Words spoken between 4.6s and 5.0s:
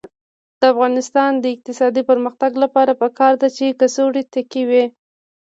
وي.